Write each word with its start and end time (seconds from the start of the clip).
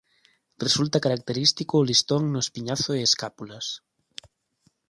Resulta 0.65 1.03
característico 1.05 1.73
o 1.77 1.85
listón 1.91 2.21
no 2.29 2.39
espiñazo 2.45 2.89
e 2.93 3.01
escápulas. 3.09 3.65